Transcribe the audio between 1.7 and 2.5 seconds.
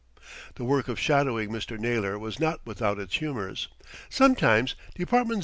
Naylor was